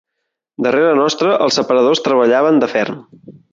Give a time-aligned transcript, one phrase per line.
[0.67, 3.01] Darrere nostre els sapadors treballaven de ferm